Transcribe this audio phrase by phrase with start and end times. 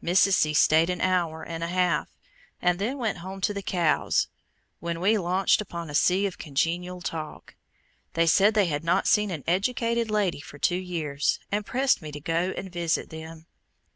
[0.00, 0.34] Mrs.
[0.34, 0.54] C.
[0.54, 2.08] stayed an hour and a half,
[2.60, 4.28] and then went home to the cows,
[4.78, 7.56] when we launched upon a sea of congenial talk.
[8.14, 12.12] They said they had not seen an educated lady for two years, and pressed me
[12.12, 13.46] to go and visit them.